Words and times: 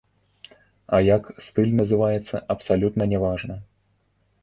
А 0.95 1.01
як 1.09 1.29
стыль 1.49 1.77
называецца, 1.81 2.43
абсалютна 2.57 3.03
не 3.15 3.19
важна. 3.29 3.63